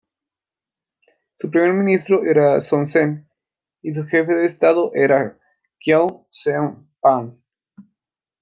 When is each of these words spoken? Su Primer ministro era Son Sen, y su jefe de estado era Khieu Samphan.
Su 1.35 1.51
Primer 1.51 1.73
ministro 1.73 2.23
era 2.25 2.59
Son 2.59 2.87
Sen, 2.87 3.29
y 3.83 3.93
su 3.93 4.03
jefe 4.05 4.33
de 4.33 4.45
estado 4.45 4.89
era 4.95 5.37
Khieu 5.79 6.25
Samphan. 6.31 7.39